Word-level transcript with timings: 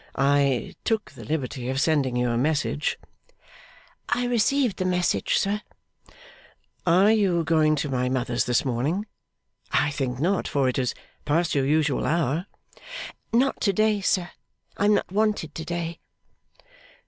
'I 0.15 0.73
took 0.83 1.11
the 1.11 1.23
liberty 1.23 1.69
of 1.69 1.79
sending 1.79 2.15
you 2.17 2.31
a 2.31 2.35
message.' 2.35 2.97
'I 4.09 4.25
received 4.25 4.77
the 4.77 4.83
message, 4.85 5.35
sir.' 5.37 5.61
'Are 6.87 7.11
you 7.11 7.43
going 7.43 7.75
to 7.75 7.87
my 7.87 8.09
mother's 8.09 8.45
this 8.45 8.65
morning? 8.65 9.05
I 9.71 9.91
think 9.91 10.19
not, 10.19 10.47
for 10.47 10.67
it 10.67 10.79
is 10.79 10.95
past 11.23 11.53
your 11.53 11.67
usual 11.67 12.07
hour.' 12.07 12.47
'Not 13.31 13.61
to 13.61 13.73
day, 13.73 14.01
sir. 14.01 14.31
I 14.75 14.85
am 14.85 14.95
not 14.95 15.11
wanted 15.11 15.53
to 15.53 15.63
day. 15.65 15.99